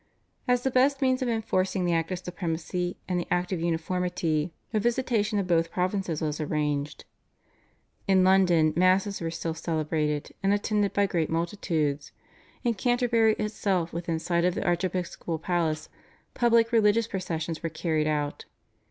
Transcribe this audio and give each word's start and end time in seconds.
As 0.47 0.63
the 0.63 0.71
best 0.71 0.99
means 1.03 1.21
of 1.21 1.29
enforcing 1.29 1.85
the 1.85 1.93
Act 1.93 2.09
of 2.11 2.17
Supremacy 2.17 2.97
and 3.07 3.19
the 3.19 3.27
Act 3.29 3.51
of 3.51 3.61
Uniformity 3.61 4.51
a 4.73 4.79
visitation 4.79 5.37
of 5.37 5.45
both 5.45 5.69
provinces 5.69 6.23
was 6.23 6.41
arranged. 6.41 7.05
In 8.07 8.23
London 8.23 8.73
Masses 8.75 9.21
were 9.21 9.29
still 9.29 9.53
celebrated, 9.53 10.33
and 10.41 10.55
attended 10.55 10.91
by 10.93 11.05
great 11.05 11.29
multitudes; 11.29 12.13
in 12.63 12.73
Canterbury 12.73 13.33
itself 13.33 13.93
within 13.93 14.17
sight 14.17 14.43
of 14.43 14.55
the 14.55 14.65
archiepiscopal 14.65 15.37
palace 15.37 15.87
public 16.33 16.71
religious 16.71 17.05
processions 17.05 17.61
were 17.61 17.69
carried 17.69 18.07
out. 18.07 18.45